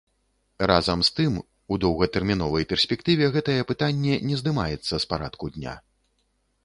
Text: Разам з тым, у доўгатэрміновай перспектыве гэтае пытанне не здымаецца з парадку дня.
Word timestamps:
Разам 0.69 1.03
з 1.09 1.11
тым, 1.17 1.33
у 1.75 1.77
доўгатэрміновай 1.83 2.67
перспектыве 2.71 3.25
гэтае 3.37 3.61
пытанне 3.73 4.15
не 4.31 4.35
здымаецца 4.43 4.93
з 4.97 5.03
парадку 5.13 5.45
дня. 5.59 5.77